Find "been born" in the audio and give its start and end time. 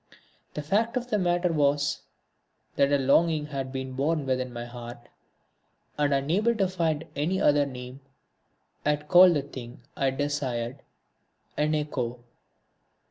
3.71-4.25